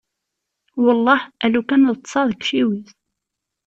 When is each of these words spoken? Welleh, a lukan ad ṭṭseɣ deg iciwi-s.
Welleh, 0.83 1.23
a 1.43 1.47
lukan 1.53 1.89
ad 1.91 1.97
ṭṭseɣ 1.99 2.23
deg 2.27 2.41
iciwi-s. 2.43 2.89